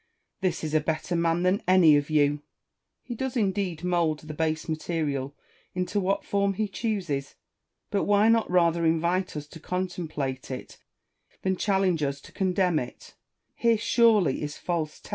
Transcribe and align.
This 0.39 0.63
is 0.63 0.73
a 0.73 0.79
better 0.79 1.15
man 1.15 1.43
than 1.43 1.61
any 1.67 1.95
of 1.95 2.09
you 2.09 2.41
/ 2.73 3.03
He 3.03 3.13
does 3.13 3.37
indeed 3.37 3.83
mould 3.83 4.17
the 4.21 4.33
base 4.33 4.67
material 4.67 5.35
into 5.75 5.99
what 5.99 6.25
form 6.25 6.55
he 6.55 6.67
chooses; 6.67 7.35
but 7.91 8.05
why 8.05 8.27
not 8.27 8.49
rather 8.49 8.83
invite 8.83 9.37
us 9.37 9.45
to 9.49 9.59
contemplate 9.59 10.49
it 10.49 10.79
than 11.43 11.55
challenge 11.55 12.01
us 12.01 12.19
to 12.21 12.31
condemn 12.31 12.79
it 12.79 13.13
1 13.57 13.57
Here 13.57 13.77
surely 13.77 14.41
is 14.41 14.57
false 14.57 14.99
taste. 15.01 15.09